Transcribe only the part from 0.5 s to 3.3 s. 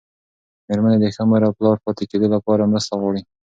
مېرمنې د ښه مور او پلار پاتې کېدو لپاره مرسته غواړي.